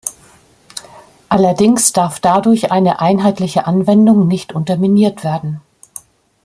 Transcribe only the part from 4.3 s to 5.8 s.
unterminiert werden.